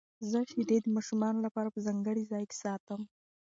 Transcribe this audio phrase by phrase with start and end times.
[0.31, 3.01] زه شیدې د ماشومانو لپاره ځانګړي ځای کې ساتم.